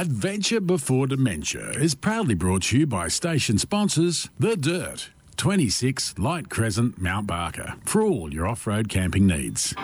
[0.00, 6.48] Adventure Before Dementia is proudly brought to you by station sponsors The Dirt, 26 Light
[6.48, 9.74] Crescent, Mount Barker, for all your off road camping needs.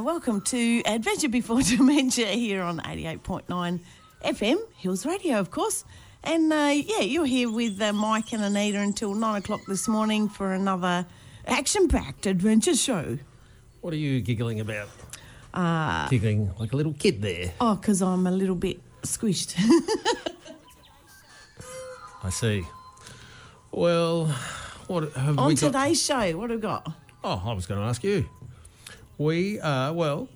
[0.00, 3.80] And welcome to Adventure Before Dementia here on 88.9
[4.24, 5.84] FM, Hills Radio, of course.
[6.24, 10.30] And uh, yeah, you're here with uh, Mike and Anita until nine o'clock this morning
[10.30, 11.04] for another
[11.46, 13.18] action packed adventure show.
[13.82, 14.88] What are you giggling about?
[15.52, 17.52] Uh, Giggling like a little kid there.
[17.60, 19.54] oh, because I'm a little bit squished.
[22.24, 22.64] I see.
[23.70, 24.28] Well,
[24.86, 25.72] what have On we got?
[25.72, 26.90] today's show, what have we got?
[27.22, 28.26] Oh, I was going to ask you.
[29.20, 30.30] We are well.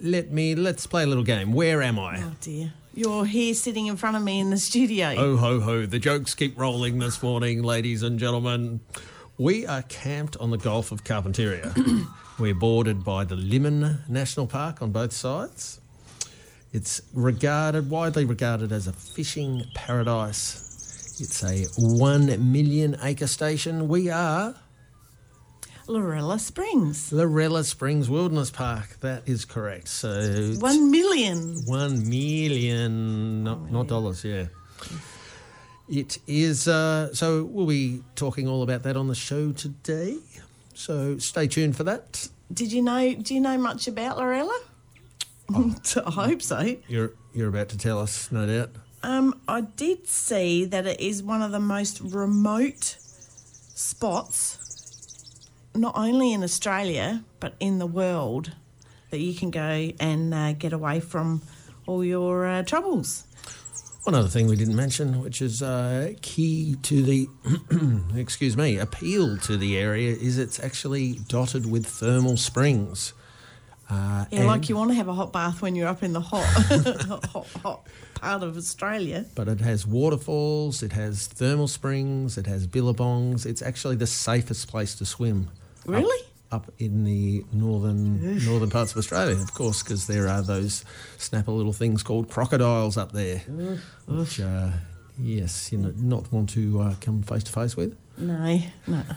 [0.00, 1.52] Let me let's play a little game.
[1.52, 2.22] Where am I?
[2.22, 2.72] Oh dear.
[2.94, 5.14] You're here sitting in front of me in the studio.
[5.18, 5.84] Oh ho ho!
[5.84, 8.80] The jokes keep rolling this morning, ladies and gentlemen.
[9.36, 12.06] We are camped on the Gulf of Carpentaria.
[12.38, 15.78] We're bordered by the Limmen National Park on both sides.
[16.72, 21.20] It's regarded widely regarded as a fishing paradise.
[21.20, 23.86] It's a one million acre station.
[23.86, 24.54] We are
[25.94, 27.12] Lorella Springs.
[27.12, 28.98] Lorella Springs Wilderness Park.
[29.00, 29.88] That is correct.
[29.88, 31.62] So One million.
[31.66, 34.46] one million, not, not dollars, yeah.
[35.88, 40.18] It is, uh, so we'll be talking all about that on the show today.
[40.74, 42.28] So stay tuned for that.
[42.52, 43.12] Did you know?
[43.14, 44.58] Do you know much about Lorella?
[45.52, 46.76] I hope so.
[46.86, 48.70] You're, you're about to tell us, no doubt.
[49.02, 52.96] Um, I did see that it is one of the most remote
[53.74, 54.58] spots,
[55.74, 58.52] not only in Australia but in the world,
[59.10, 61.42] that you can go and uh, get away from
[61.86, 63.24] all your uh, troubles.
[64.04, 67.28] One other thing we didn't mention, which is uh, key to the,
[68.16, 73.12] excuse me, appeal to the area, is it's actually dotted with thermal springs.
[73.90, 76.20] Uh, Yeah, like you want to have a hot bath when you're up in the
[76.32, 76.44] hot,
[77.26, 79.26] hot, hot part of Australia.
[79.34, 83.44] but it has waterfalls, it has thermal springs, it has billabongs.
[83.44, 85.48] It's actually the safest place to swim.
[85.94, 86.26] Up- Really?
[86.52, 90.84] Up, in the northern northern parts of Australia, of course, because there are those
[91.16, 93.38] snapper little things called crocodiles up there,
[94.08, 94.70] which, uh,
[95.16, 97.96] yes, you know, not want to uh, come face to face with.
[98.18, 98.58] No,
[98.88, 98.96] no.
[98.96, 99.16] A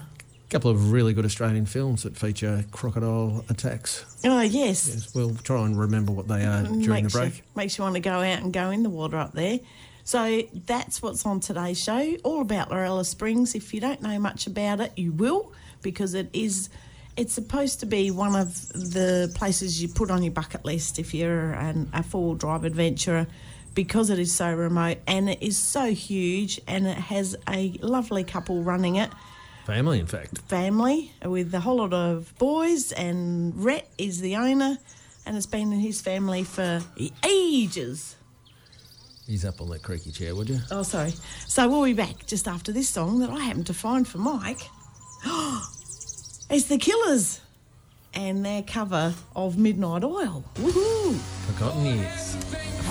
[0.51, 4.05] couple of really good Australian films that feature crocodile attacks.
[4.23, 4.87] Oh yes.
[4.93, 7.37] Yes, we'll try and remember what they are during the break.
[7.37, 9.59] You, makes you want to go out and go in the water up there.
[10.03, 13.55] So that's what's on today's show, all about Lorella Springs.
[13.55, 16.69] If you don't know much about it, you will, because it is.
[17.15, 21.13] It's supposed to be one of the places you put on your bucket list if
[21.13, 23.27] you're an, a four-wheel drive adventurer,
[23.75, 28.23] because it is so remote and it is so huge, and it has a lovely
[28.23, 29.11] couple running it
[29.65, 30.39] Family, in fact.
[30.49, 34.77] family with a whole lot of boys, and Rhett is the owner,
[35.25, 36.81] and it's been in his family for
[37.23, 38.17] ages.
[39.27, 40.59] He's up on that creaky chair, would you?
[40.69, 41.13] Oh, sorry.
[41.47, 44.61] So we'll be back just after this song that I happened to find for Mike.
[46.49, 47.39] it's the Killers
[48.13, 50.43] and their cover of Midnight Oil.
[50.55, 51.15] Woohoo!
[51.53, 52.37] Forgotten years.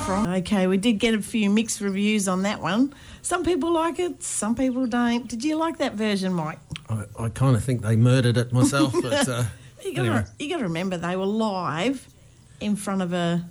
[0.08, 2.92] Okay, we did get a few mixed reviews on that one.
[3.20, 5.28] Some people like it, some people don't.
[5.28, 6.58] Did you like that version, Mike?
[6.88, 9.44] I, I kind of think they murdered it myself, but uh,
[9.84, 10.24] You got anyway.
[10.38, 12.08] you got to remember they were live
[12.60, 13.44] in front of a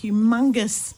[0.00, 0.94] humongous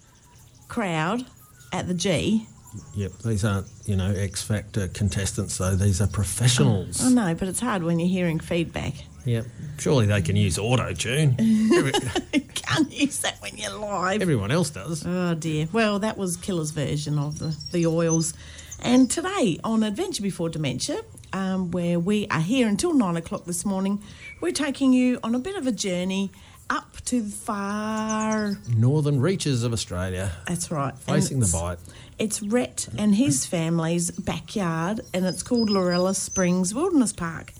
[0.68, 1.24] crowd
[1.72, 2.46] at the G.
[2.94, 5.74] Yep, these aren't, you know, X Factor contestants, though.
[5.74, 7.04] These are professionals.
[7.04, 8.94] I know, but it's hard when you're hearing feedback.
[9.24, 9.46] Yep.
[9.78, 11.34] Surely they can use auto tune.
[11.38, 14.22] you can't use that when you're live.
[14.22, 15.04] Everyone else does.
[15.04, 15.68] Oh dear.
[15.72, 18.34] Well, that was Killer's version of the, the oils.
[18.82, 21.00] And today on Adventure Before Dementia,
[21.32, 24.00] um, where we are here until nine o'clock this morning,
[24.40, 26.30] we're taking you on a bit of a journey
[26.68, 28.58] up to the far.
[28.76, 30.96] Northern reaches of Australia, That's right.
[30.98, 31.78] facing the Bight.
[32.18, 37.52] It's Rhett and his family's backyard, and it's called Lorella Springs Wilderness Park.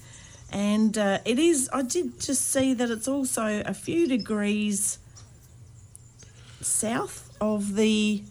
[0.53, 4.99] And uh, it is, I did just see that it's also a few degrees
[6.61, 8.23] south of the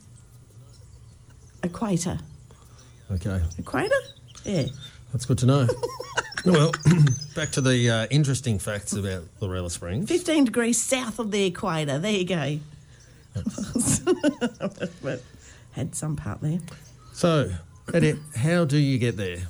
[1.64, 2.20] equator.
[3.12, 3.96] Okay, Equator?
[4.44, 4.66] Yeah.
[5.12, 5.68] that's good to know.
[6.46, 6.72] well,
[7.36, 10.10] back to the uh, interesting facts about Lorella Springs.
[10.10, 12.00] 15 degrees south of the equator.
[12.00, 12.60] There you go.
[15.02, 15.22] But
[15.74, 16.60] had some part there.
[17.14, 17.52] So,
[17.94, 19.48] Eddie, how do you get there?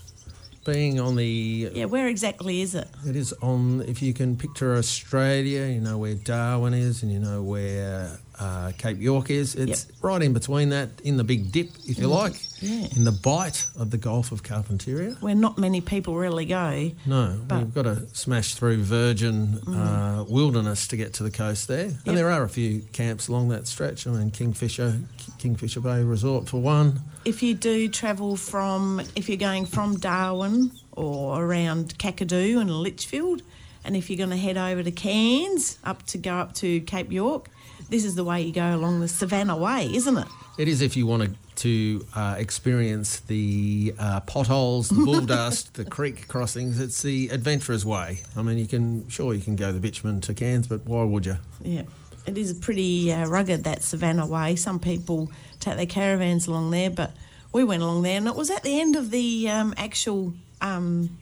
[0.66, 2.88] being on the Yeah, where exactly is it?
[3.08, 7.20] It is on, if you can picture Australia, you know where Darwin is and you
[7.20, 9.56] know where uh, Cape York is.
[9.56, 12.88] It's right in between that, in the big dip, if you like, yeah.
[12.96, 15.20] in the bight of the Gulf of Carpentaria.
[15.22, 16.92] Where not many people really go.
[17.06, 21.88] No, we've got to smash through virgin uh, wilderness to get to the coast there.
[21.88, 22.08] Yep.
[22.08, 24.08] And there are a few camps along that stretch.
[24.08, 25.00] I mean, Kingfisher,
[25.38, 27.02] Kingfisher Bay Resort for one.
[27.24, 33.42] If you do travel from, if you're going from Darwin or around Kakadu and Litchfield,
[33.84, 37.12] and if you're going to head over to Cairns, up to go up to Cape
[37.12, 37.50] York,
[37.90, 40.28] this is the way you go along the Savannah Way, isn't it?
[40.58, 45.86] It is if you wanted to uh, experience the uh, potholes, the bull dust, the
[45.86, 46.80] creek crossings.
[46.80, 48.22] It's the adventurer's way.
[48.36, 51.26] I mean, you can sure you can go the bitumen to Cairns, but why would
[51.26, 51.38] you?
[51.62, 51.84] Yeah.
[52.26, 54.56] It is pretty uh, rugged, that Savannah Way.
[54.56, 57.12] Some people take their caravans along there, but
[57.54, 61.18] we went along there, and it was at the end of the um, actual um,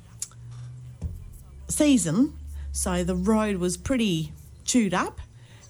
[1.68, 2.34] season,
[2.72, 4.32] so the road was pretty
[4.66, 5.20] chewed up,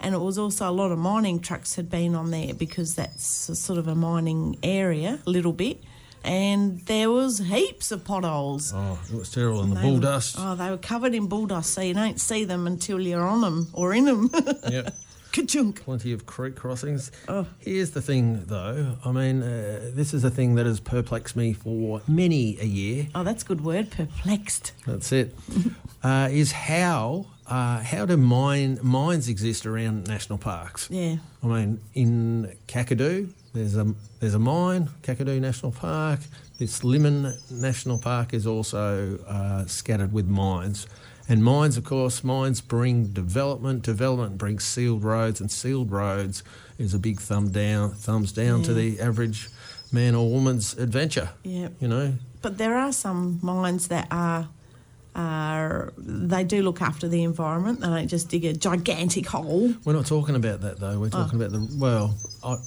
[0.04, 3.50] and it was also a lot of mining trucks had been on there because that's
[3.50, 5.82] a sort of a mining area, a little bit,
[6.24, 8.72] and there was heaps of potholes.
[8.76, 9.62] Oh, it was terrible.
[9.64, 10.36] And the They bull were- dust.
[10.38, 13.42] Oh, they were covered in bull dust, so you don't see them until you're on
[13.42, 14.30] them or in them.
[14.70, 14.96] Yep.
[15.34, 15.84] Ka-chunk.
[15.84, 17.12] Plenty of creek crossings.
[17.28, 17.48] Oh.
[17.58, 18.98] Here's the thing, though.
[19.04, 23.08] I mean, uh, this is a thing that has perplexed me for many a year.
[23.16, 23.90] Oh, that's a good word.
[23.90, 24.74] Perplexed.
[24.86, 25.36] That's it.
[26.04, 30.88] uh, is how uh, how do mine mines exist around national parks?
[30.90, 31.18] Yeah.
[31.44, 36.22] I mean, in Kakadu, there's a there's a mine, Kakadu National Park.
[36.58, 40.88] This Limmen National Park is also uh, scattered with mines.
[41.28, 43.84] And mines, of course, mines bring development.
[43.84, 46.44] Development brings sealed roads, and sealed roads
[46.78, 49.50] is a big thumb down, thumbs down to the average
[49.92, 51.30] man or woman's adventure.
[51.44, 51.70] Yeah.
[51.80, 54.50] You know, But there are some mines that are.
[55.16, 57.82] Are, they do look after the environment.
[57.82, 61.00] They don't just dig a gigantic hole, we're not talking about that though.
[61.00, 62.16] We're talking about the well.
[62.44, 62.58] I,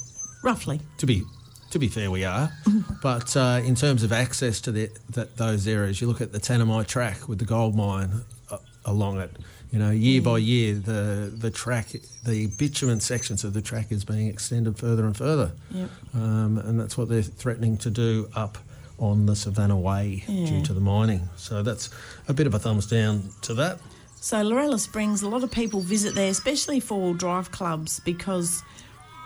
[0.43, 0.81] roughly.
[0.99, 1.25] to be
[1.71, 2.51] to be fair, we are.
[3.03, 6.39] but uh, in terms of access to the, that, those areas, you look at the
[6.39, 9.31] Tanami track with the gold mine uh, along it.
[9.73, 11.89] You know, year by year, the the track,
[12.25, 15.91] the bitumen sections of the track is being extended further and further, Yep.
[16.15, 18.59] um, and that's what they're threatening to do up
[18.99, 20.47] on the Savannah Way Yeah.
[20.47, 21.29] due to the mining.
[21.37, 21.91] So that's
[22.29, 23.79] a bit of a thumbs down to that.
[24.21, 28.63] So Lorella Springs, a lot of people visit there, especially for all drive clubs, because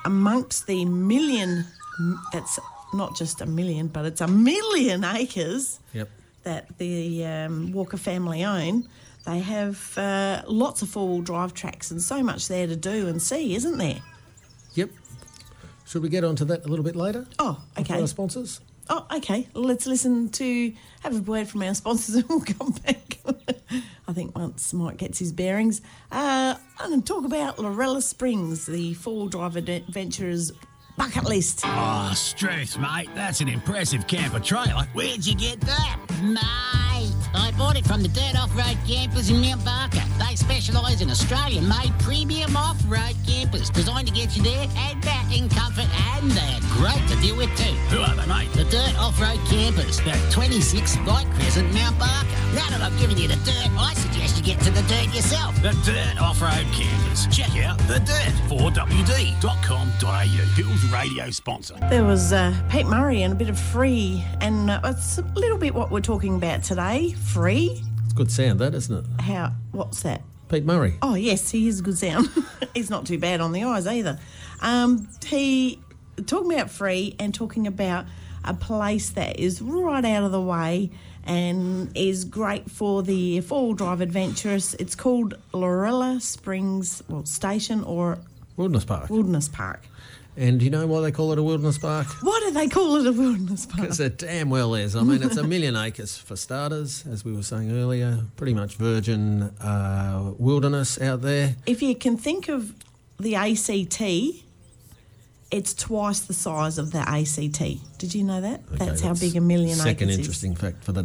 [0.04, 1.66] amongst the million,
[2.32, 2.58] that's
[2.92, 6.08] not just a million, but it's a million acres Yep.
[6.42, 8.88] that the um, Walker family own.
[9.26, 13.20] They have uh, lots of four-wheel drive tracks and so much there to do and
[13.22, 14.00] see, isn't there?
[14.74, 14.90] Yep.
[15.86, 17.26] Should we get onto that a little bit later?
[17.38, 18.00] Oh, okay.
[18.00, 18.60] Our sponsors.
[18.92, 19.46] Oh, okay.
[19.54, 20.72] Let's listen to
[21.02, 23.18] have a word from our sponsors and we'll come back.
[24.08, 28.66] I think once Mike gets his bearings, uh, I'm going to talk about Lorella Springs,
[28.66, 30.50] the four-wheel drive adventurers
[30.96, 31.62] bucket list.
[31.64, 33.08] Oh, Struth, mate.
[33.14, 34.88] That's an impressive camper trailer.
[34.92, 35.98] Where'd you get that?
[36.22, 36.79] Mate,
[37.34, 40.02] I bought it from the Dirt Off-Road Campers in Mount Barker.
[40.18, 45.48] They specialise in Australian-made premium off-road campers designed to get you there and back in
[45.48, 47.72] comfort and they're great to deal with too.
[47.94, 48.52] Who are they, mate?
[48.52, 52.28] The Dirt Off-Road Campers, the 26 Light Crescent, Mount Barker.
[52.54, 55.54] Now that I've given you the dirt, I suggest you get to the dirt yourself.
[55.62, 57.26] The Dirt Off-Road Campers.
[57.28, 60.10] Check out The Dirt, 4wd.com.au.
[60.56, 61.74] Hills Radio sponsor.
[61.90, 65.58] There was uh, Pete Murray and a bit of free, and uh, it's a little
[65.58, 67.14] bit what we're talking about today.
[67.26, 67.82] Free?
[68.04, 69.20] It's good sound, that isn't it?
[69.22, 69.52] How?
[69.72, 70.22] What's that?
[70.48, 70.94] Pete Murray.
[71.00, 72.28] Oh yes, he is a good sound.
[72.74, 74.18] He's not too bad on the eyes either.
[74.60, 75.80] Um, he
[76.26, 78.06] talking about free and talking about
[78.44, 80.90] a place that is right out of the way
[81.24, 84.74] and is great for the four-wheel drive adventurous.
[84.74, 88.18] It's called Lorella Springs well, Station or
[88.56, 89.10] Wilderness Park.
[89.10, 89.84] Wilderness Park.
[90.40, 92.06] And do you know why they call it a wilderness park?
[92.22, 93.82] Why do they call it a wilderness park?
[93.82, 94.96] Because it damn well is.
[94.96, 98.20] I mean, it's a million acres for starters, as we were saying earlier.
[98.36, 101.56] Pretty much virgin uh, wilderness out there.
[101.66, 102.72] If you can think of
[103.18, 104.00] the ACT,
[105.50, 107.98] it's twice the size of the ACT.
[107.98, 108.62] Did you know that?
[108.72, 110.36] Okay, that's, how big a million Second acres is.
[110.36, 111.02] Second interesting fact for the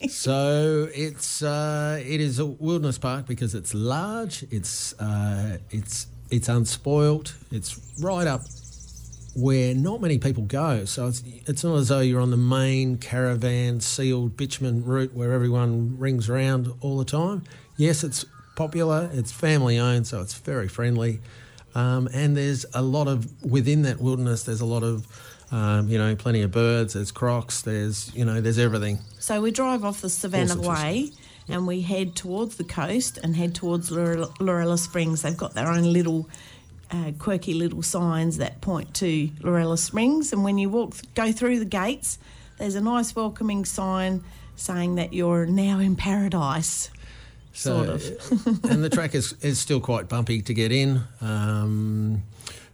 [0.00, 0.08] day.
[0.08, 4.44] so it's uh, it is a wilderness park because it's large.
[4.50, 7.34] It's uh, it's it's unspoilt.
[7.50, 8.42] It's right up
[9.36, 10.84] where not many people go.
[10.84, 15.32] So it's it's not as though you're on the main caravan sealed bitumen route where
[15.32, 17.42] everyone rings around all the time.
[17.76, 18.24] Yes, it's
[18.56, 19.10] popular.
[19.12, 21.20] It's family owned, so it's very friendly.
[21.74, 24.44] Um, and there's a lot of within that wilderness.
[24.44, 25.06] There's a lot of
[25.52, 26.94] Um, you know, plenty of birds.
[26.94, 27.62] There's crocs.
[27.62, 28.98] There's you know, there's everything.
[29.20, 31.10] So we drive off the Savannah Way
[31.48, 35.22] and we head towards the coast and head towards Lore- Lorella Springs.
[35.22, 36.28] They've got their own little
[36.90, 40.32] uh, quirky little signs that point to Lorella Springs.
[40.32, 42.18] And when you walk, go through the gates,
[42.58, 44.22] there's a nice welcoming sign
[44.56, 46.90] saying that you're now in paradise.
[47.52, 48.02] Sort of.
[48.64, 51.02] and the track is, is still quite bumpy to get in.
[51.20, 52.22] Um,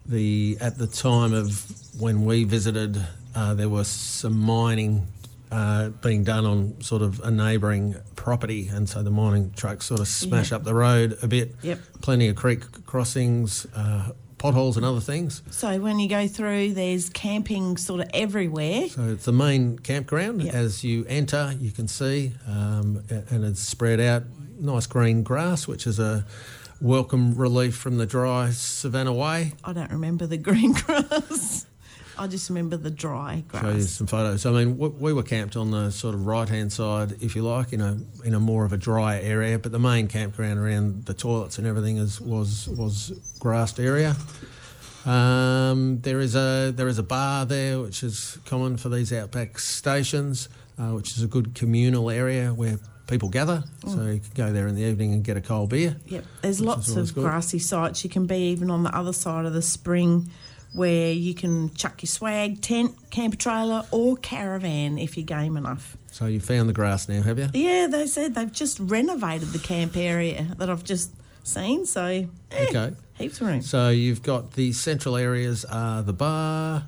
[0.07, 3.01] the at the time of when we visited,
[3.35, 5.07] uh, there was some mining
[5.51, 10.01] uh, being done on sort of a neighbouring property, and so the mining trucks sort
[10.01, 10.57] of smash Yeah.
[10.59, 11.55] up the road a bit.
[11.63, 11.79] Yep.
[12.03, 15.43] Plenty of creek crossings, uh, potholes, and other things.
[15.51, 18.89] So when you go through, there's camping sort of everywhere.
[18.89, 20.43] So it's the main campground.
[20.43, 20.55] Yep.
[20.55, 24.23] As you enter, you can see, um, and it's spread out.
[24.59, 26.25] Nice green grass, which is a
[26.81, 29.53] welcome relief from the dry Savannah Way.
[29.65, 31.60] I don't remember the green grass.
[32.21, 33.63] I just remember the dry grass.
[33.63, 34.45] Show you some photos.
[34.45, 37.43] I mean, we, we were camped on the sort of right hand side, if you
[37.43, 39.59] like, in a in a more of a dry area.
[39.59, 44.17] But the main campground around the toilets and everything is was was grassed area.
[45.07, 49.59] Um, there is a there is a bar there, which is common for these outback
[49.59, 53.65] stations, uh, which is a good communal area where people gather.
[53.87, 55.97] So you can go there in the evening and get a cold beer.
[56.07, 58.05] Yep, there's lots of grassy sites.
[58.05, 60.29] You can be even on the other side of the spring
[60.73, 65.97] where you can chuck your swag, tent, camper trailer, or caravan if you're game enough.
[66.13, 67.49] So you found the grass now, have you?
[67.55, 71.11] Yeah, they said they've just renovated the camp area that I've just
[71.45, 72.27] seen, so eh,
[72.69, 72.95] Okay.
[73.15, 73.63] heaps of room.
[73.63, 76.87] So you've got the central areas are the bar.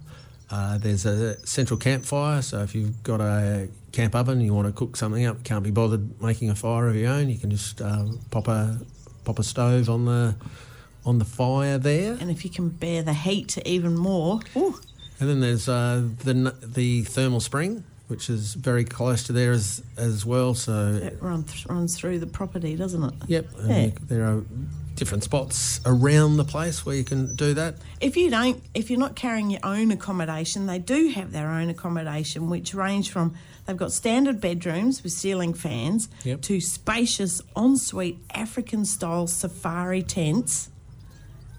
[0.51, 2.43] Uh, there's a central campfire.
[2.43, 5.71] So if you've got a camp oven, you want to cook something up, can't be
[5.71, 8.79] bothered making a fire of your own, you can just uh, pop a
[9.25, 10.35] pop a stove on the
[11.05, 12.17] on the fire there.
[12.21, 14.79] And if you can bear the heat even more, ooh,
[15.21, 19.83] And then there's uh, the the thermal spring, which is very close to there as
[19.97, 20.55] as well.
[20.55, 23.15] So it run th- runs through the property, doesn't it?
[23.29, 23.91] yep, and Yeah.
[24.09, 24.43] there are
[24.95, 27.77] different spots around the place where you can do that.
[28.01, 31.71] If you don't, if you're not carrying your own accommodation, they do have their own
[31.71, 36.43] accommodation, which range from they've got standard bedrooms with ceiling fans Yep.
[36.43, 40.69] to spacious ensuite African style safari tents.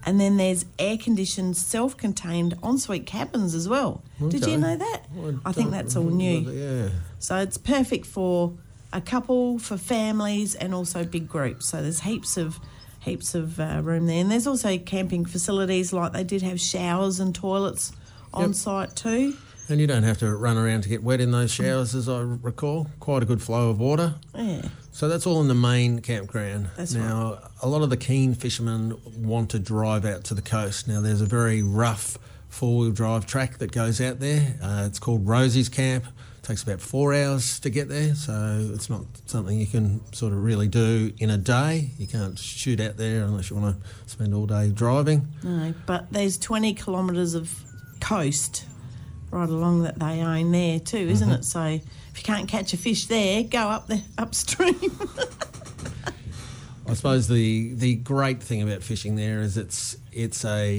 [0.06, 4.02] And then there's air conditioned, self contained ensuite cabins as well.
[4.28, 5.02] Did you know that?
[5.44, 6.44] I think that's all new.
[6.44, 6.88] that, Yeah.
[7.18, 8.52] So it's perfect for
[8.92, 11.66] a couple, for families, and also big groups.
[11.66, 12.58] So there's heaps of
[13.00, 17.18] heaps of uh, room there, and there's also camping facilities like they did have showers
[17.20, 17.92] and toilets
[18.32, 18.54] on Yep.
[18.54, 19.36] site too.
[19.68, 22.20] And you don't have to run around to get wet in those showers, as I
[22.20, 22.88] recall.
[23.00, 24.14] Quite a good flow of water.
[24.34, 26.68] Yeah, So that's all in the main campground.
[26.76, 30.86] That's now, a lot of the keen fishermen want to drive out to the coast.
[30.86, 32.18] Now, there's a very rough
[32.50, 34.54] four wheel drive track that goes out there.
[34.62, 36.04] Uh, it's called Rosie's Camp.
[36.06, 40.34] It takes about four hours to get there, so it's not something you can sort
[40.34, 41.90] of really do in a day.
[41.98, 45.26] You can't shoot out there unless you want to spend all day driving.
[45.42, 47.50] no, but there's 20 kilometres of
[48.00, 48.66] coast
[49.34, 51.40] right along that they own there too, isn't Mm-hmm.
[51.40, 51.44] it?
[51.44, 54.74] So if you can't catch a fish there, go up the upstream.
[56.86, 60.70] I suppose the the great thing about fishing there is it's it's a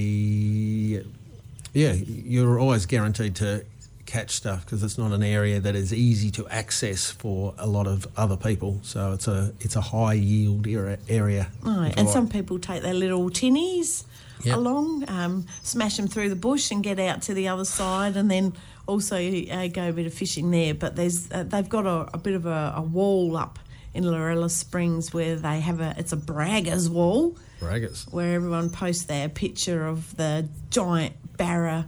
[1.74, 3.66] yeah you're always guaranteed to
[4.06, 7.88] catch stuff because it's not an area that is easy to access for a lot
[7.88, 8.80] of other people.
[8.84, 11.00] So it's a it's a high yield area.
[11.10, 12.08] area you and like.
[12.08, 14.04] some people take their little tinnies
[14.44, 14.58] Yep.
[14.58, 18.30] along, um, smash them through the bush and get out to the other side, and
[18.30, 18.54] then
[18.88, 20.74] also uh, go a bit of fishing there.
[20.74, 23.60] But there's uh, they've got a, a bit of a, a wall up
[23.94, 28.12] in Lorella Springs where they have a it's a braggers wall braggers.
[28.12, 31.88] where everyone posts their picture of the giant barra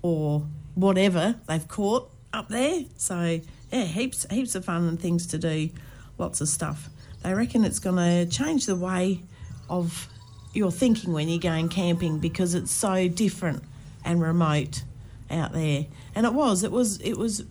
[0.00, 2.84] or whatever they've caught up there.
[2.96, 5.70] So yeah, heaps heaps of fun and things to do,
[6.18, 6.88] lots of stuff.
[7.22, 9.22] They reckon it's going to change the way
[9.68, 10.08] of
[10.52, 13.62] your thinking when you're going camping because it's so different
[14.04, 14.82] and remote
[15.30, 15.86] out there.
[16.14, 17.44] And it was, it was, it was,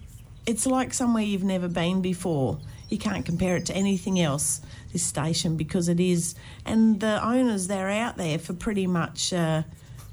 [0.45, 2.59] it's like somewhere you've never been before.
[2.89, 4.61] You can't compare it to anything else.
[4.91, 9.31] This station because it is, and the owners they're out there for pretty much.
[9.31, 9.63] Uh,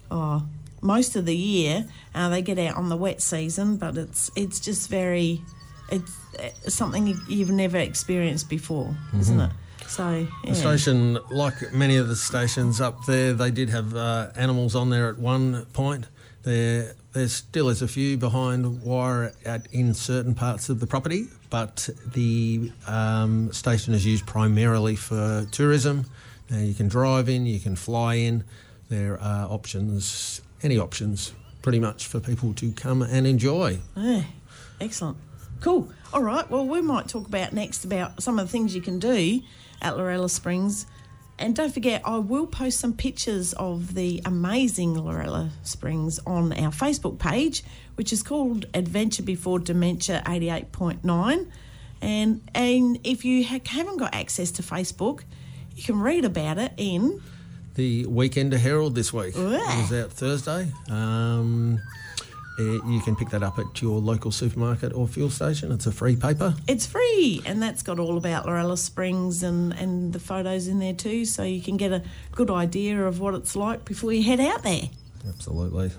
[0.08, 0.44] oh,
[0.80, 1.84] most of the year.
[2.14, 5.42] Uh, they get out on the wet season, but it's it's just very,
[5.90, 9.50] it's, it's something you- you've never experienced before, isn't it?
[9.88, 10.50] So yeah.
[10.50, 14.90] The station, like many of the stations up there, they did have uh, animals on
[14.90, 16.06] there at one point.
[16.42, 21.26] There, there still is a few behind wire at, in certain parts of the property,
[21.50, 26.04] but the um, station is used primarily for tourism.
[26.50, 28.44] Now you can drive in, you can fly in.
[28.88, 33.78] There are options, any options, pretty much for people to come and enjoy.
[33.96, 34.24] Yeah,
[34.80, 35.16] excellent.
[35.60, 35.90] Cool.
[36.12, 36.48] All right.
[36.48, 39.40] Well, we might talk about next about some of the things you can do
[39.82, 40.86] at Lorella Springs.
[41.40, 46.72] And don't forget, I will post some pictures of the amazing Lorella Springs on our
[46.72, 47.62] Facebook page,
[47.94, 51.46] which is called Adventure Before Dementia 88.9.
[52.00, 55.20] And, and if you ha- haven't got access to Facebook,
[55.76, 57.20] you can read about it in
[57.76, 59.58] The Weekender Herald this week Yeah.
[59.60, 60.72] it was out Thursday.
[60.90, 61.80] Um,
[62.58, 65.72] eh, you can pick that up at your local supermarket or fuel station.
[65.72, 66.54] It's a free paper.
[66.66, 70.94] It's free, and that's got all about Lorella Springs and, and the photos in there
[70.94, 74.40] too, so you can get a good idea of what it's like before you head
[74.40, 74.90] out there.
[75.28, 75.90] Absolutely.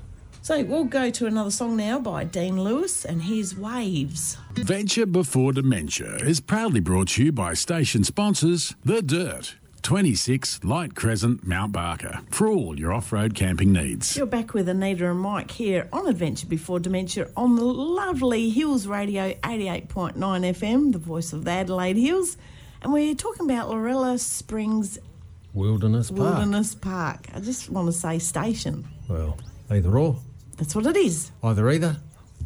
[0.42, 4.38] So we'll go to another song now by Dean Lewis and his Waves.
[4.54, 9.56] Venture Before Dementia is proudly brought to you by station sponsors The Dirt,
[9.90, 14.16] 26 Light Crescent, Mount Barker, for all your off road camping needs.
[14.16, 18.86] You're back with Anita and Mike here on Adventure Before Dementia on the lovely Hills
[18.86, 22.38] Radio 88.9 FM, the voice of the Adelaide Hills.
[22.84, 25.00] And we're talking about Lorella Springs
[25.56, 26.20] Wilderness Park.
[26.20, 27.26] Wilderness Park.
[27.34, 28.88] I just want to say station.
[29.08, 29.40] Well,
[29.72, 30.18] either or.
[30.58, 31.32] That's what it is.
[31.44, 31.98] Either either.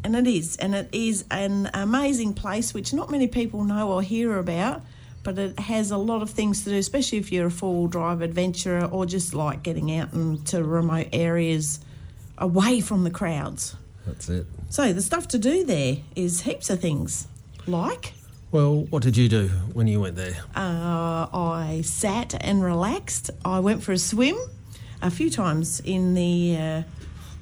[0.02, 0.56] And it is.
[0.56, 4.80] And it is an amazing place which not many people know or hear about,
[5.24, 7.86] but it has a lot of things to do, especially if you're a four wheel
[7.88, 11.80] drive adventurer or just like getting out into remote areas
[12.38, 13.74] away from the crowds.
[14.06, 14.46] That's it.
[14.68, 17.26] So the stuff to do there is heaps of things.
[17.66, 18.12] Like
[18.52, 20.36] Well, what did you do when you went there?
[20.54, 23.30] uh, I sat and relaxed.
[23.44, 24.36] I went for a swim
[25.02, 26.82] a few times in the uh,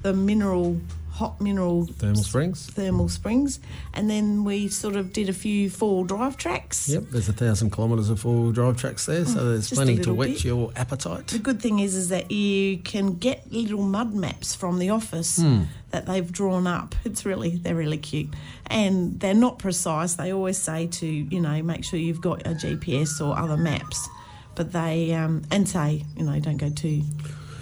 [0.03, 0.79] the mineral
[1.13, 2.65] hot mineral Thermal Springs?
[2.71, 3.59] thermal springs,
[3.93, 6.89] and then we sort of did a few four drive tracks.
[6.89, 9.97] Yep, there's a thousand kilometres of four-wheel drive tracks there, so there's Mm, just plenty
[9.99, 10.43] to whet bit.
[10.43, 11.27] your appetite.
[11.27, 15.37] The good thing is, is that you can get little mud maps from the office
[15.37, 15.63] Hmm.
[15.91, 16.95] that they've drawn up.
[17.05, 18.29] It's really they're really cute,
[18.67, 20.15] and they're not precise.
[20.15, 24.09] They always say to you know make sure you've got a GPS or other maps,
[24.55, 27.03] but they um, and say you know don't go too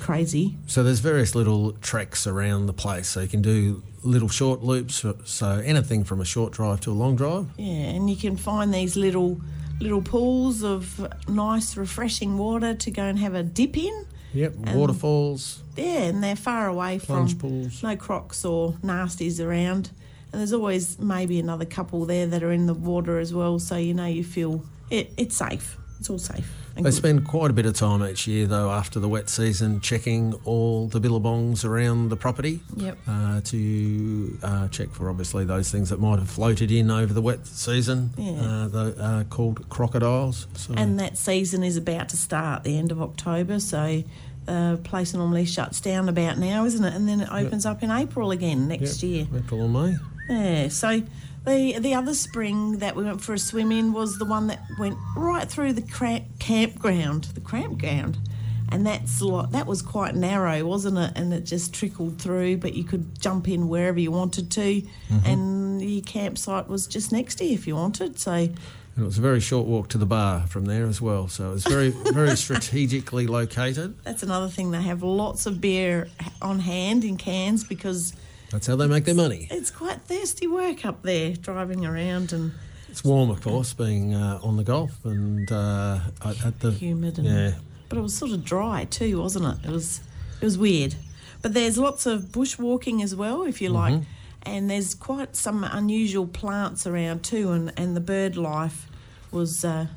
[0.01, 0.58] crazy.
[0.67, 5.05] So there's various little treks around the place, so you can do little short loops,
[5.05, 7.47] uh, so anything from a short drive to a long drive.
[7.58, 9.39] Yeah, and you can find these little
[9.80, 14.06] little pools of nice, refreshing water to go and have a dip in.
[14.34, 15.62] Yep, waterfalls.
[15.75, 17.84] Yeah, and they're far away Plunge from pools.
[17.84, 19.91] no crocs or nasties around.
[20.32, 23.75] And there's always maybe another couple there that are in the water as well, so
[23.75, 25.78] you know you feel it, it's safe.
[25.99, 26.49] It's all safe.
[26.75, 30.34] They spend quite a bit of time each year, though, after the wet season, checking
[30.45, 32.97] all the billabongs around the property Yep.
[33.07, 37.21] uh, to uh, check for obviously those things that might have floated in over the
[37.21, 38.31] wet season, Yeah.
[38.41, 40.47] uh, the, uh, called crocodiles.
[40.55, 44.03] So And that season is about to start the end of October, so
[44.45, 46.93] the place normally shuts down about now, isn't it?
[46.95, 49.27] And then it opens up in April again next Yep, year.
[49.38, 49.95] April or May.
[50.29, 51.03] Yeah, so
[51.45, 54.62] the the other spring that we went for a swim in was the one that
[54.77, 58.17] went right through the cra- campground, the campground,
[58.69, 61.12] and that's like that was quite narrow, wasn't it?
[61.15, 65.25] And it just trickled through, but you could jump in wherever you wanted to, mm-hmm.
[65.25, 68.19] and your campsite was just next to you if you wanted.
[68.19, 68.56] So And
[68.95, 71.27] it was a very short walk to the bar from there as well.
[71.27, 73.95] So it was very, very strategically located.
[74.04, 74.71] that's another thing.
[74.71, 76.08] They have lots of beer
[76.41, 78.13] on hand in cans because
[78.51, 79.47] That's how they make their money.
[79.51, 82.51] it's quite thirsty work up there driving around and
[82.89, 87.27] It's warm, of course, being uh, on the Gulf and uh, at, the humid and
[87.27, 87.51] yeah.
[87.87, 89.67] but it was sort of dry too, wasn't it?
[89.67, 90.01] It was
[90.41, 90.95] it was weird.
[91.41, 94.01] But there's lots of bushwalking as well, if you like,
[94.43, 98.87] and there's quite some unusual plants around too, and, and the bird life
[99.31, 99.87] was uh,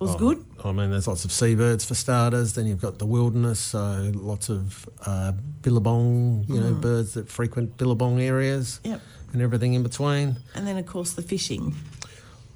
[0.00, 0.44] was Oh, good.
[0.64, 2.54] I mean, there's lots of seabirds for starters.
[2.54, 5.32] Then you've got the wilderness, so lots of uh,
[5.62, 9.00] billabong, you know, birds that frequent billabong areas Yep.
[9.32, 10.36] and everything in between.
[10.54, 11.74] And then of course the fishing.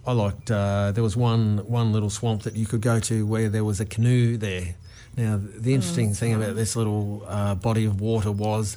[0.07, 0.51] I liked.
[0.51, 3.81] Uh, there was one one little swamp that you could go to where there was
[3.81, 4.75] a canoe there.
[5.17, 8.77] Now, the interesting thing about this little uh, body of water was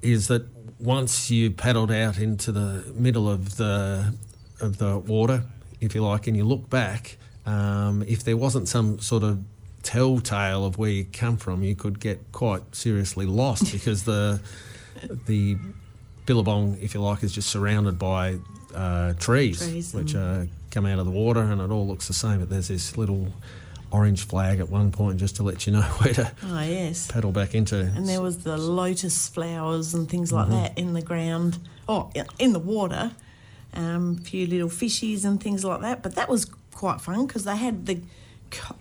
[0.00, 0.46] is that
[0.80, 4.14] once you paddled out into the middle of the
[4.60, 5.44] of the water,
[5.80, 7.16] if you like, and you look back,
[7.48, 9.42] um, if there wasn't some sort of
[9.82, 14.40] telltale of where you come from, you could get quite seriously lost because the
[15.26, 15.56] the
[16.26, 18.38] billabong, if you like, is just surrounded by
[18.74, 22.14] uh, trees, Trees which uh, come out of the water, and it all looks the
[22.14, 22.40] same.
[22.40, 23.32] But there's this little
[23.90, 27.10] orange flag at one point just to let you know where to Oh yes.
[27.10, 27.78] paddle back into.
[27.80, 31.58] And there was the lotus flowers and things like that in the ground.
[31.88, 33.12] Oh, in the water.
[33.74, 36.02] Um, a few little fishies and things like that.
[36.02, 36.44] But that was
[36.78, 38.00] quite fun because they had the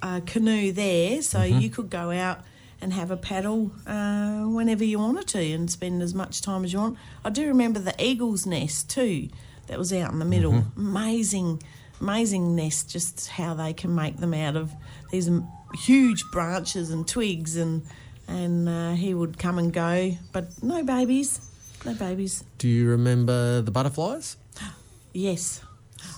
[0.03, 2.39] uh, canoe there, so you could go out
[2.79, 6.71] and have a paddle uh, whenever you wanted to and spend as much time as
[6.71, 6.95] you want.
[7.25, 9.29] I do remember the Eagle's Nest too,
[9.65, 10.53] that was out in the middle.
[10.53, 10.79] Mm-hmm.
[10.79, 11.63] Amazing,
[11.99, 14.71] amazing nest, just how they can make them out of
[15.10, 15.27] these
[15.73, 17.83] huge branches and twigs and.
[18.29, 21.39] And uh, he would come and go, but no babies,
[21.86, 22.43] no babies.
[22.57, 24.36] Do you remember the butterflies?
[25.13, 25.62] Yes.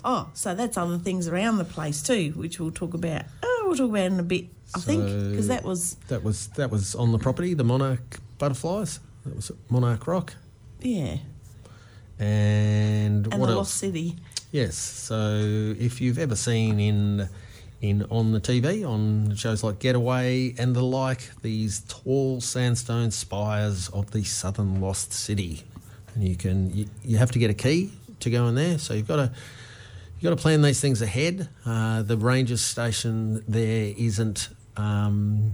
[0.04, 3.23] Oh, so that's other things around the place too, which we'll talk about.
[3.43, 6.71] Oh, we'll talk about in a bit, I think, because that was That was that
[6.71, 8.99] was on the property, the monarch butterflies.
[9.25, 10.34] That was Monarch Rock.
[10.82, 11.17] yeah,
[12.17, 13.58] And, and what the else?
[13.69, 14.15] Lost City.
[14.52, 14.75] Yes.
[14.78, 17.30] So if you've ever seen in
[17.82, 23.88] in on the TV on shows like Getaway and the like, these tall sandstone spires
[23.89, 25.63] of the southern lost city,
[26.13, 28.78] and you can you, you have to get a key to go in there.
[28.80, 29.32] So you've got to
[30.20, 31.48] you've got to plan these things ahead.
[31.66, 34.50] Uh, the ranger station there isn't.
[34.76, 35.54] Um,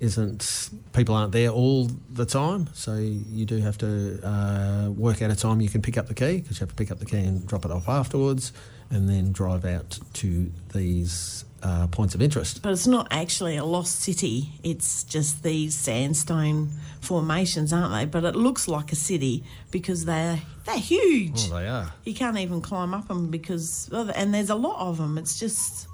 [0.00, 5.30] isn't people aren't there all the time, so you do have to uh, work out
[5.30, 7.04] a time you can pick up the key because you have to pick up the
[7.04, 8.50] key and drop it off afterwards,
[8.88, 12.62] and then drive out to these uh, points of interest.
[12.62, 14.50] But it's not actually a lost city.
[14.62, 16.70] It's just these sandstone
[17.00, 18.04] formations, aren't they?
[18.04, 21.48] But it looks like a city because they're they're huge.
[21.50, 21.92] Oh, they are.
[22.04, 25.18] You can't even climb up them because, and there's a lot of them.
[25.18, 25.88] It's just,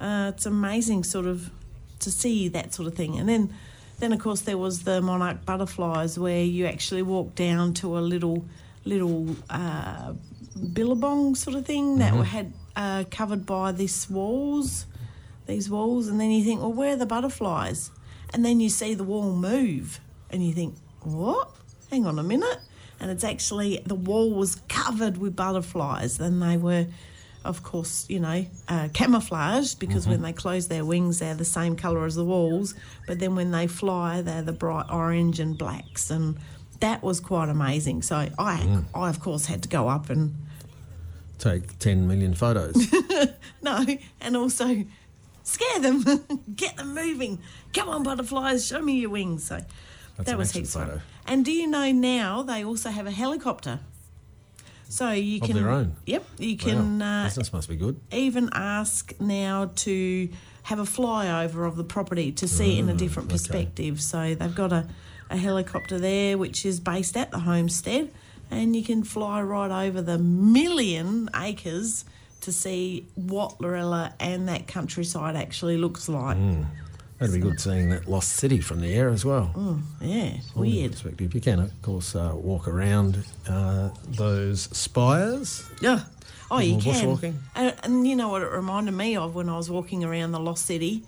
[0.00, 1.50] uh, it's amazing, sort of,
[2.00, 3.18] to see that sort of thing.
[3.18, 3.52] And then,
[3.98, 8.00] then of course there was the monarch butterflies where you actually walk down to a
[8.00, 8.44] little,
[8.84, 10.14] little uh,
[10.72, 14.86] billabong sort of thing that were had uh, covered by this walls,
[15.46, 17.90] these walls, and then you think, well, where are the butterflies?
[18.32, 20.00] And then you see the wall move,
[20.30, 21.50] and you think, what?
[21.90, 22.58] Hang on a minute.
[23.00, 26.86] And it's actually the wall was covered with butterflies, and they were,
[27.44, 31.74] of course, you know, uh, camouflaged because when they close their wings, they're the same
[31.74, 32.74] colour as the walls,
[33.06, 36.38] but then when they fly, they're the bright orange and blacks, and
[36.78, 38.02] that was quite amazing.
[38.02, 40.34] So I, I of course, had to go up and
[41.42, 42.76] Take 10 million photos.
[43.62, 43.84] no,
[44.20, 44.84] and also
[45.42, 46.04] scare them,
[46.56, 47.38] get them moving.
[47.72, 49.44] Come on, butterflies, show me your wings.
[49.44, 49.60] So
[50.16, 50.86] That's that was heaps fun.
[50.88, 51.00] photo.
[51.26, 53.80] And do you know now they also have a helicopter?
[54.88, 55.96] So you Of can their own?
[56.04, 57.22] Yep, you can wow.
[57.22, 57.98] uh, Business must be good.
[58.12, 60.28] even ask now to
[60.64, 63.38] have a flyover of the property to see it in a different Ah, okay.
[63.38, 64.02] perspective.
[64.02, 64.86] So they've got a,
[65.30, 68.12] a helicopter there which is based at the homestead,
[68.50, 72.04] and you can fly right over the million acres
[72.42, 76.36] to see what Lorella and that countryside actually looks like.
[76.36, 76.66] Mm.
[77.18, 79.80] That'd be good seeing that lost city from the air as well.
[80.00, 80.90] Yeah, From weird.
[80.92, 81.32] Perspective.
[81.32, 85.70] You can, of course, uh, walk around uh, those spires.
[85.80, 86.00] Yeah.
[86.50, 86.94] Oh, you More can.
[86.94, 87.34] bushwalking?
[87.54, 90.40] And, and you know what it reminded me of when I was walking around the
[90.40, 91.04] Lost City?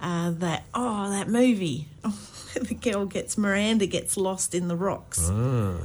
[0.00, 1.86] Uh, that oh, that movie.
[2.60, 5.28] the girl gets Miranda gets lost in the rocks.
[5.30, 5.76] Ah,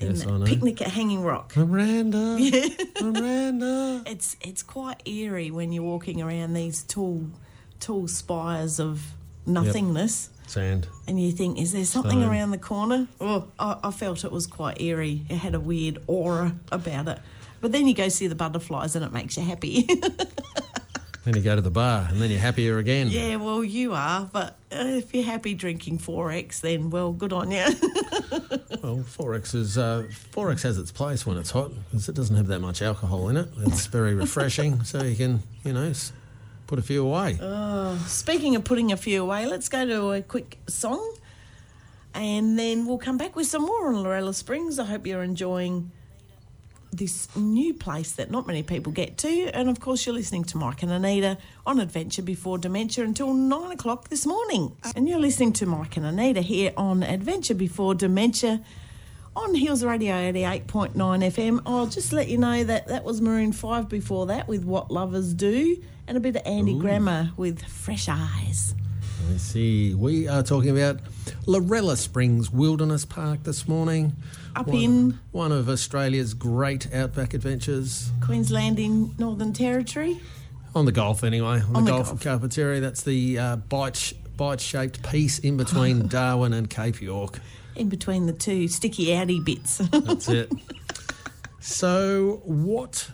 [0.00, 0.44] yes, that I know.
[0.44, 1.56] picnic at Hanging Rock.
[1.56, 2.38] Miranda.
[3.02, 4.02] Miranda.
[4.06, 7.26] It's it's quite eerie when you're walking around these tall,
[7.78, 9.02] tall spires of
[9.46, 10.86] nothingness, Sand.
[11.06, 13.08] and you think, is there something around the corner?
[13.20, 15.22] Oh, I, I felt it was quite eerie.
[15.28, 17.18] It had a weird aura about it.
[17.60, 19.86] But then you go see the butterflies, and it makes you happy.
[21.24, 23.08] Then you go to the bar, and then you're happier again.
[23.08, 24.28] yeah, well, you are.
[24.32, 27.64] But uh, if you're happy drinking 4X, then well, good on you.
[28.82, 32.46] Well, 4X is uh, 4X has its place when it's hot because it doesn't have
[32.46, 33.48] that much alcohol in it.
[33.58, 35.92] It's very refreshing, so you can you know
[36.66, 37.38] put a few away.
[38.06, 41.14] Speaking of putting a few away, let's go to a quick song
[42.14, 44.78] and then we'll come back with some more on Lorella Springs.
[44.78, 45.90] I hope you're enjoying
[46.92, 49.50] this new place that not many people get to.
[49.54, 53.72] And of course, you're listening to Mike and Anita on Adventure Before Dementia until nine
[53.72, 54.76] o'clock this morning.
[54.96, 58.62] And you're listening to Mike and Anita here on Adventure Before Dementia
[59.36, 61.62] on Hills Radio 88.9 FM.
[61.64, 65.32] I'll just let you know that that was Maroon 5 before that with What Lovers
[65.34, 68.74] Do and a bit of Andy Grammer with Fresh Eyes.
[69.32, 69.94] I see.
[69.94, 71.00] We are talking about
[71.46, 74.14] Lorella Springs Wilderness Park this morning.
[74.56, 80.20] Up one, in- one of Australia's great outback adventures Queensland in Northern Territory.
[80.74, 81.60] on the Gulf, anyway.
[81.68, 82.80] On, On the the of Carpentaria.
[82.80, 87.38] That's the uh, bite bite shaped piece in between Darwin and Cape York.
[87.76, 89.78] In between the two sticky outy bits.
[89.92, 90.50] That's it.
[91.60, 93.10] So, what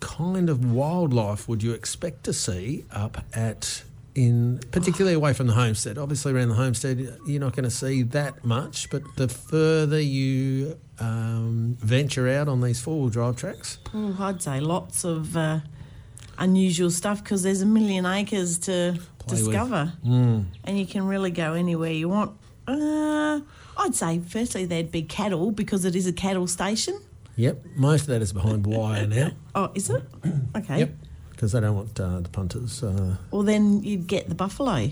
[0.00, 5.54] kind of wildlife would you expect to see up at in particularly away from the
[5.54, 5.98] homestead?
[5.98, 10.78] Obviously, around the homestead, you're not going to see that much, but the further you
[10.98, 15.60] um, venture out on these four wheel drive tracks, Oh, I'd say lots of uh,
[16.38, 20.44] unusual stuff because there's a million acres to discover, mm.
[20.64, 22.32] and you can really go anywhere you want.
[22.66, 23.40] Uh,
[23.76, 27.00] I'd say firstly there'd be cattle because it is a cattle station.
[27.36, 29.30] Yep, most of that is behind wire now.
[29.54, 30.02] Oh, is it?
[30.56, 30.80] Okay.
[30.80, 30.94] Yep,
[31.40, 32.82] because they don't want uh, the punters.
[32.82, 34.90] Uh, Well, then you'd get the buffalo.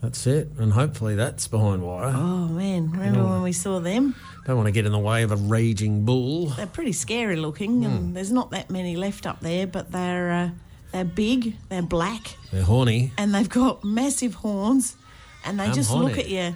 [0.00, 2.12] that's it, and hopefully that's behind wire.
[2.14, 4.14] Oh man, remember when we saw them?
[4.46, 6.50] Don't want to get in the way of a raging bull.
[6.50, 10.50] They're pretty scary looking, and there's not that many left up there, but they're uh,
[10.92, 13.10] they're big, they're black, They're horny.
[13.18, 14.96] and they've got massive horns,
[15.44, 16.06] and they I'm just horny.
[16.06, 16.54] look at you.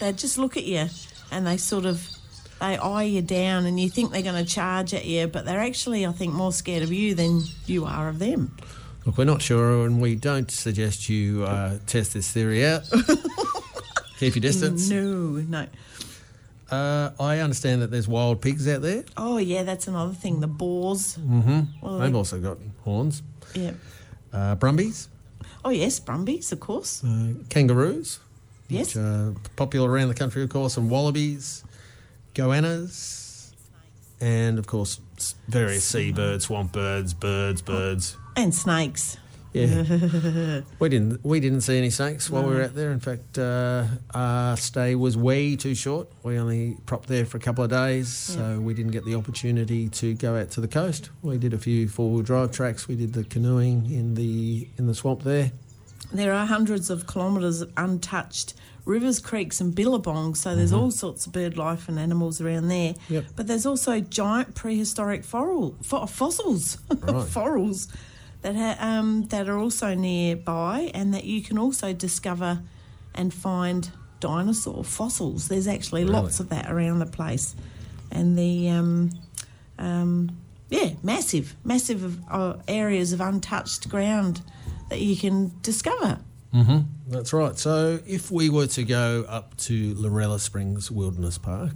[0.00, 0.86] They just look at you,
[1.32, 2.06] and they sort of
[2.60, 5.60] they eye you down, and you think they're going to charge at you, but they're
[5.60, 8.56] actually, I think, more scared of you than you are of them.
[9.06, 12.82] Look, we're not sure, and we don't suggest you uh, test this theory out.
[14.18, 14.88] Keep your distance.
[14.90, 15.02] No,
[15.48, 15.66] no.
[16.70, 19.04] Uh, I understand that there's wild pigs out there.
[19.16, 20.40] Oh yeah, that's another thing.
[20.40, 21.16] The boars.
[21.16, 21.60] Mm-hmm.
[21.82, 23.22] Well, They've they- also got horns.
[23.54, 23.72] Yeah.
[24.32, 25.08] Uh, brumbies,
[25.64, 27.02] Oh yes, brumbies, of course.
[27.02, 28.20] uh, kangaroos,
[28.68, 28.94] Yes.
[28.94, 31.64] which are popular around the country, of course, and wallabies,
[32.34, 33.52] goannas,
[34.20, 35.00] and of course
[35.48, 38.16] various seabirds, swamp birds, birds, birds.
[38.36, 39.16] And snakes.
[39.52, 39.82] Yeah,
[40.78, 42.92] we didn't we didn't see any snakes while we were out there.
[42.92, 46.08] In fact, uh, our stay was way too short.
[46.22, 49.88] We only propped there for a couple of days, so we didn't get the opportunity
[49.88, 51.10] to go out to the coast.
[51.22, 52.86] We did a few four wheel drive tracks.
[52.86, 55.50] We did the canoeing in the in the swamp there.
[56.12, 58.54] There are hundreds of kilometres of untouched
[58.90, 62.94] rivers, creeks, and billabongs, so there's all sorts of bird life and animals around there.
[63.08, 63.24] Yep.
[63.36, 67.26] But there's also giant prehistoric foral, fo- fossils, Right.
[67.26, 67.88] forals
[68.42, 72.60] that ha- um, that are also nearby, and that you can also discover
[73.14, 75.48] and find dinosaur fossils.
[75.48, 77.54] There's actually lots of that around the place,
[78.10, 79.10] and the um,
[79.78, 80.36] um,
[80.68, 84.42] yeah, massive, massive uh, areas of untouched ground
[84.88, 86.18] that you can discover.
[86.52, 87.58] That's right.
[87.58, 91.72] So, if we were to go up to Lorella Springs Wilderness Park,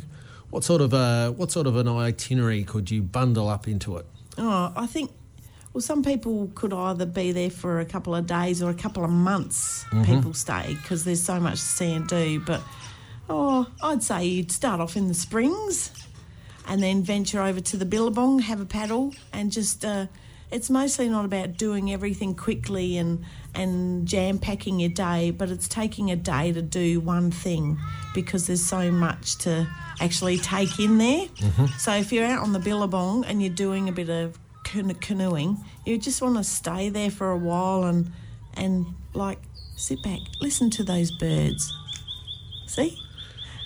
[0.50, 4.06] what sort of a, what sort of an itinerary could you bundle up into it?
[4.38, 5.10] Oh, I think.
[5.72, 9.04] Well, some people could either be there for a couple of days or a couple
[9.04, 9.84] of months.
[10.04, 12.38] People stay because there's so much to see and do.
[12.38, 12.62] But
[13.28, 15.90] oh, I'd say you'd start off in the springs,
[16.68, 19.84] and then venture over to the Billabong, have a paddle, and just.
[19.84, 20.06] Uh,
[20.54, 23.24] it's mostly not about doing everything quickly and
[23.56, 27.76] and jam packing your day, but it's taking a day to do one thing
[28.14, 29.66] because there's so much to
[30.00, 31.26] actually take in there.
[31.26, 31.66] Mm-hmm.
[31.78, 35.58] So if you're out on the Billabong and you're doing a bit of cano- canoeing,
[35.84, 38.12] you just want to stay there for a while and
[38.54, 39.40] and like
[39.74, 41.76] sit back, listen to those birds,
[42.66, 42.96] see,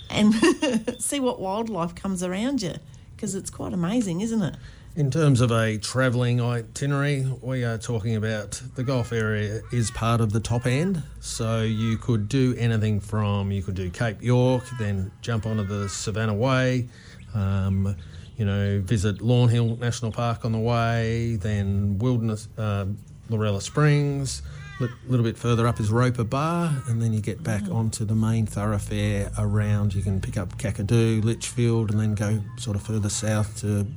[0.09, 0.33] and
[0.99, 2.73] see what wildlife comes around you
[3.15, 4.55] because it's quite amazing, isn't it?
[4.99, 10.19] In terms of a travelling itinerary, we are talking about the Gulf area is part
[10.19, 11.01] of the top end.
[11.21, 15.87] So you could do anything from you could do Cape York, then jump onto the
[15.87, 16.89] Savannah Way,
[17.33, 17.95] um,
[18.35, 22.85] you know, visit Lawn Hill National Park on the way, then Wilderness, uh,
[23.29, 24.41] Lorella Springs.
[24.81, 28.15] A little bit further up is Roper Bar, and then you get back onto the
[28.15, 29.95] main thoroughfare around.
[29.95, 33.87] You can pick up Kakadu, Litchfield, and then go sort of further south to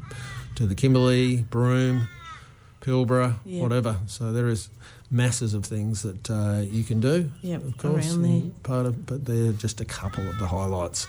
[0.57, 2.09] to the Kimberley, Broome,
[2.81, 3.63] Pilbara, Yeah.
[3.63, 3.99] whatever.
[4.07, 4.69] So there is
[5.11, 7.31] masses of things that uh, you can do.
[7.43, 8.51] Yep, of course, around there.
[8.63, 11.07] Part of, but they're just a couple of the highlights.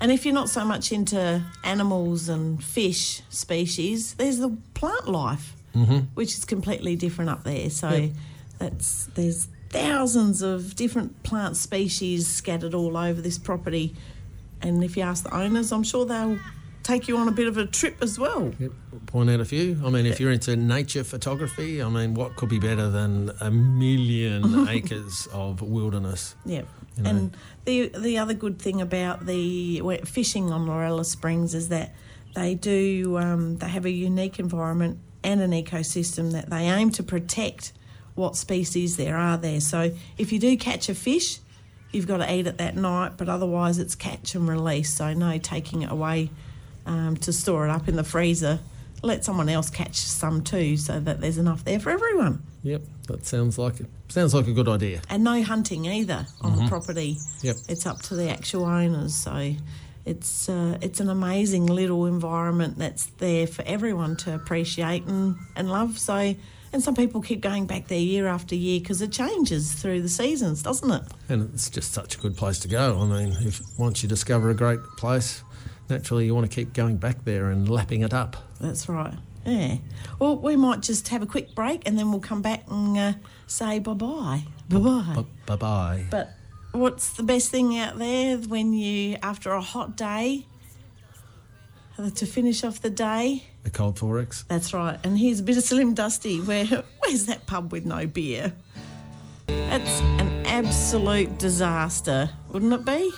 [0.00, 5.54] And if you're not so much into animals and fish species, there's the plant life,
[6.14, 7.70] which is completely different up there.
[7.70, 8.10] So Yep.
[8.58, 13.94] that's there's thousands of different plant species scattered all over this property.
[14.62, 16.38] And if you ask the owners, I'm sure they'll
[16.86, 18.52] take you on a bit of a trip as well.
[18.58, 18.70] Yep.
[19.06, 19.80] Point out a few.
[19.84, 23.50] I mean, if you're into nature photography, I mean, what could be better than a
[23.50, 26.36] million acres of wilderness?
[26.44, 26.62] Yeah.
[26.96, 27.10] You know.
[27.10, 31.92] And the the other good thing about the fishing on Lorella Springs is that
[32.34, 37.02] they do um, they have a unique environment and an ecosystem that they aim to
[37.02, 37.72] protect
[38.14, 39.60] what species there are there.
[39.60, 41.40] So if you do catch a fish,
[41.90, 44.94] you've got to eat it that night, but otherwise it's catch and release.
[44.94, 46.30] So no taking it away
[46.86, 48.58] um, to store it up in the freezer.
[49.02, 52.42] Let someone else catch some too, so that there's enough there for everyone.
[52.62, 53.86] Yep, that sounds like it.
[54.08, 55.02] Sounds like a good idea.
[55.10, 57.16] And no hunting either on the property.
[57.42, 57.56] Yep.
[57.68, 59.14] It's up to the actual owners.
[59.14, 59.54] So
[60.04, 65.70] it's uh, it's an amazing little environment that's there for everyone to appreciate and, and
[65.70, 65.98] love.
[65.98, 66.34] So
[66.72, 70.08] and some people keep going back there year after year because it changes through the
[70.08, 71.02] seasons, doesn't it?
[71.28, 73.00] And it's just such a good place to go.
[73.00, 75.42] I mean, if once you discover a great place,
[75.88, 78.36] naturally you want to keep going back there and lapping it up.
[78.60, 79.14] That's right.
[79.44, 79.76] Yeah.
[80.18, 83.12] Well, we might just have a quick break and then we'll come back and uh,
[83.46, 84.42] say bye bye.
[84.68, 85.24] Bye bye.
[85.46, 86.04] Bye bye.
[86.10, 86.30] But
[86.72, 90.46] what's the best thing out there when you, after a hot day,
[91.98, 93.44] uh, to finish off the day?
[93.62, 94.46] The cold 4X.
[94.48, 94.98] That's right.
[95.04, 96.40] And here's a bit of Slim Dusty.
[96.40, 96.64] Where
[97.00, 98.52] where's that pub with no beer?
[99.48, 103.10] It's an absolute disaster, wouldn't it be?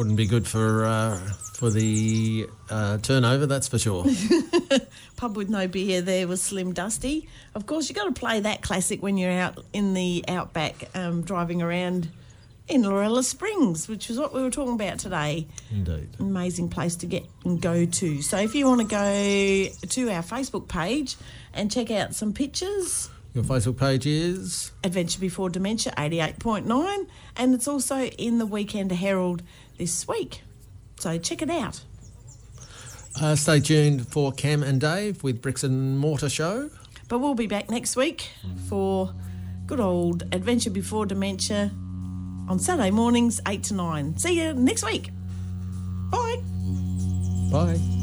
[0.00, 1.18] Wouldn't be good for uh,
[1.52, 4.06] for the uh, turnover, that's for sure.
[5.16, 7.28] Pub with no beer there was Slim Dusty.
[7.54, 11.20] Of course, you've got to play that classic when you're out in the outback um,
[11.20, 12.08] driving around
[12.66, 15.46] in Lorella Springs, which is what we were talking about today.
[15.70, 16.08] Indeed.
[16.18, 18.22] Amazing place to get and go to.
[18.22, 21.18] So if you want to go to our Facebook page
[21.52, 27.68] and check out some pictures, Your Facebook page is Adventure Before Dementia 88.9, and it's
[27.68, 29.42] also in the Weekend Herald
[29.80, 30.42] this week.
[30.98, 31.80] So check it out.
[33.20, 36.70] Uh, stay tuned for Cam and Dave with Bricks and Mortar Show.
[37.08, 38.28] But we'll be back next week
[38.68, 39.12] for
[39.66, 41.72] good old Adventure Before Dementia
[42.48, 44.18] on Saturday mornings, 8 to 9.
[44.18, 45.10] See you next week.
[46.10, 46.42] Bye.
[47.50, 47.99] Bye.